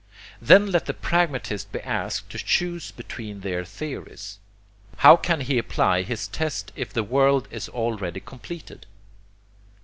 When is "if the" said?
6.75-7.03